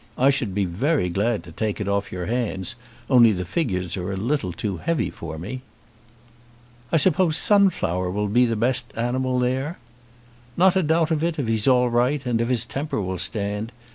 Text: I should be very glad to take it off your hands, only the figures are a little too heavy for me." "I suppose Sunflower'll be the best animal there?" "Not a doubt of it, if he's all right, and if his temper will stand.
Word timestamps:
I 0.17 0.31
should 0.31 0.55
be 0.55 0.65
very 0.65 1.09
glad 1.09 1.43
to 1.43 1.51
take 1.51 1.79
it 1.79 1.87
off 1.87 2.11
your 2.11 2.25
hands, 2.25 2.73
only 3.07 3.31
the 3.33 3.45
figures 3.45 3.95
are 3.97 4.11
a 4.11 4.17
little 4.17 4.51
too 4.51 4.77
heavy 4.77 5.11
for 5.11 5.37
me." 5.37 5.61
"I 6.91 6.97
suppose 6.97 7.37
Sunflower'll 7.37 8.29
be 8.29 8.47
the 8.47 8.55
best 8.55 8.91
animal 8.97 9.37
there?" 9.37 9.77
"Not 10.57 10.75
a 10.75 10.81
doubt 10.81 11.11
of 11.11 11.23
it, 11.23 11.37
if 11.37 11.47
he's 11.47 11.67
all 11.67 11.91
right, 11.91 12.25
and 12.25 12.41
if 12.41 12.49
his 12.49 12.65
temper 12.65 12.99
will 12.99 13.19
stand. 13.19 13.71